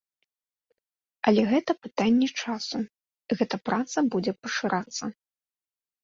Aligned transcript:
Але 1.31 1.41
гэта 1.51 1.71
пытанне 1.83 2.27
часу, 2.43 2.77
гэта 3.41 3.55
праца 3.69 3.97
будзе 4.15 4.33
пашырацца. 4.47 5.05